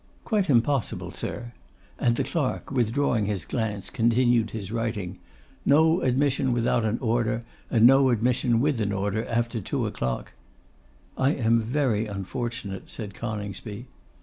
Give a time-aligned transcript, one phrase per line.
[0.25, 1.51] 'Quite impossible, sir;'
[1.99, 5.19] and the clerk, withdrawing his glance, continued his writing.
[5.63, 10.33] 'No admission without an order, and no admission with an order after two o'clock.'
[11.19, 13.85] 'I am very unfortunate,' said Coningsby.